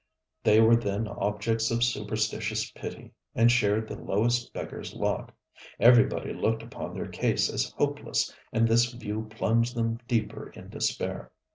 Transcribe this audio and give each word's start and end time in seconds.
They 0.43 0.59
were 0.59 0.75
then 0.75 1.07
objects 1.07 1.69
of 1.69 1.83
superstitious 1.83 2.71
pity, 2.71 3.11
and 3.35 3.51
shared 3.51 3.87
the 3.87 3.95
lowest 4.01 4.51
beggarŌĆÖs 4.51 4.95
lot. 4.95 5.31
Everybody 5.79 6.33
looked 6.33 6.63
upon 6.63 6.95
their 6.95 7.07
case 7.07 7.51
as 7.53 7.69
hopeless, 7.77 8.33
and 8.51 8.67
this 8.67 8.91
view 8.93 9.27
plunged 9.29 9.75
them 9.75 9.99
deeper 10.07 10.49
in 10.49 10.69
despair. 10.69 11.29